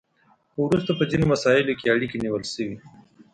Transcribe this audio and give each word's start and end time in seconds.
خو 0.51 0.59
وروسته 0.69 0.91
په 0.95 1.03
ځینو 1.11 1.25
مساییلو 1.33 1.77
کې 1.79 1.91
اړیکې 1.95 2.17
نیول 2.23 2.43
شوي 2.53 2.75